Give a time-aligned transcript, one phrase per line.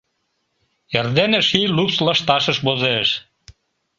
[0.97, 3.09] Эрдене ший лупс лышташыш возеш.